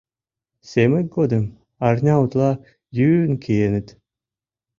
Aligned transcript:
Семык 0.69 1.07
годым 1.15 1.45
арня 1.87 2.15
утла 2.23 2.51
йӱын 2.97 3.33
киеныт... 3.43 3.87